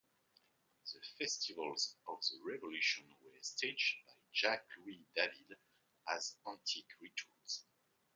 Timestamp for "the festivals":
0.91-1.95